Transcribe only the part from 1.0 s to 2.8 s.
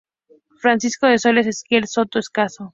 de Sales Ezequiel Soto Escaso.